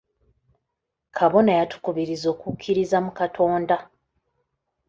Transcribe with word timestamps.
Kabona 1.17 1.51
yatukubirizza 1.59 2.27
okukkiririza 2.33 2.97
mu 3.05 3.11
Katonda. 3.19 3.75